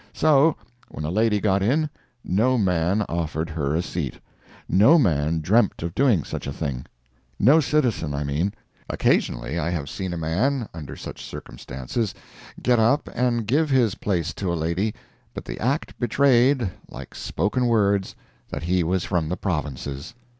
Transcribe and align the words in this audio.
So, 0.13 0.55
when 0.89 1.05
a 1.05 1.11
lady 1.11 1.39
got 1.39 1.61
in, 1.61 1.87
no 2.23 2.57
man 2.57 3.05
offered 3.07 3.51
her 3.51 3.75
a 3.75 3.83
seat—no 3.83 4.97
man 4.97 5.41
dreamt 5.41 5.83
of 5.83 5.93
doing 5.93 6.23
such 6.23 6.47
a 6.47 6.51
thing. 6.51 6.87
No 7.39 7.59
citizen, 7.59 8.15
I 8.15 8.23
mean. 8.23 8.51
Occasionally 8.89 9.59
I 9.59 9.69
have 9.69 9.87
seen 9.91 10.11
a 10.11 10.17
man, 10.17 10.67
under 10.73 10.95
such 10.95 11.23
circumstances, 11.23 12.15
get 12.63 12.79
up 12.79 13.09
and 13.13 13.45
give 13.45 13.69
his 13.69 13.93
place 13.93 14.33
to 14.33 14.51
a 14.51 14.55
lady, 14.57 14.95
but 15.35 15.45
the 15.45 15.59
act 15.59 15.99
betrayed, 15.99 16.67
like 16.89 17.13
spoken 17.13 17.67
words, 17.67 18.15
that 18.49 18.63
he 18.63 18.83
was 18.83 19.03
from 19.03 19.29
the 19.29 19.37
provinces. 19.37 20.15